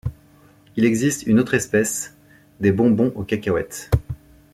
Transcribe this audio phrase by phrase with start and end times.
[0.77, 2.15] Il existe une autre espèce,
[2.59, 3.91] des bonbons aux cacahuètes.